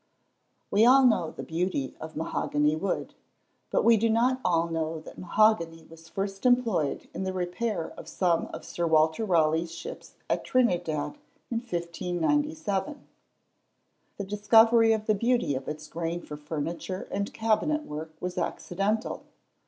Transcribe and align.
We 0.71 0.83
all 0.83 1.05
know 1.05 1.29
the 1.29 1.43
beauty 1.43 1.95
of 2.01 2.15
mahogany 2.15 2.75
wood. 2.75 3.13
But 3.69 3.83
we 3.83 3.97
do 3.97 4.09
not 4.09 4.41
all 4.43 4.67
know 4.67 4.99
that 5.01 5.19
mahogany 5.19 5.85
was 5.91 6.09
first 6.09 6.43
employed 6.43 7.07
in 7.13 7.23
the 7.23 7.31
repair 7.31 7.91
of 7.95 8.07
some 8.07 8.47
of 8.51 8.65
Sir 8.65 8.87
Walter 8.87 9.23
Raleigh's 9.25 9.71
ships 9.71 10.15
at 10.27 10.43
Trinidad 10.43 11.19
in 11.51 11.59
1597. 11.59 13.07
The 14.17 14.23
discovery 14.23 14.91
of 14.91 15.05
the 15.05 15.13
beauty 15.13 15.53
of 15.53 15.67
its 15.67 15.87
grain 15.87 16.19
for 16.23 16.35
furniture 16.35 17.07
and 17.11 17.31
cabinet 17.31 17.83
work 17.83 18.15
was 18.19 18.39
accidental. 18.39 19.21